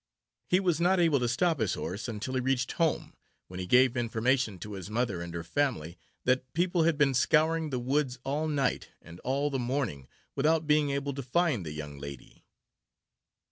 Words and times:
He 0.49 0.59
was 0.59 0.81
not 0.81 0.99
able 0.99 1.19
to 1.19 1.27
stop 1.27 1.59
his 1.59 1.75
horse, 1.75 2.07
until 2.07 2.33
he 2.33 2.39
reached 2.39 2.71
home, 2.71 3.13
when 3.47 3.59
he 3.59 3.67
gave 3.67 3.95
information 3.95 4.57
to 4.57 4.73
his 4.73 4.89
mother 4.89 5.21
and 5.21 5.31
her 5.35 5.43
family. 5.43 5.95
That 6.25 6.53
people 6.55 6.85
had 6.85 6.97
been 6.97 7.13
scouring 7.13 7.69
the 7.69 7.77
woods 7.77 8.17
all 8.23 8.47
night, 8.47 8.89
and 8.99 9.19
all 9.19 9.51
the 9.51 9.59
morning, 9.59 10.07
without 10.35 10.65
being 10.65 10.89
able 10.89 11.13
to 11.13 11.21
find 11.21 11.63
the 11.63 11.71
young 11.71 11.99
lady. 11.99 12.43